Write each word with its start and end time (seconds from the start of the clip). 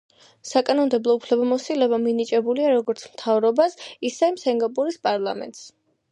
საკანონმდებლო 0.51 1.15
უფლებამოსილება 1.17 1.99
მინიჭებულია 2.05 2.71
როგორც 2.75 3.03
მთავრობას 3.09 3.77
ისე 4.09 4.31
სინგაპურის 4.45 4.97
პარლამენტს. 5.09 5.63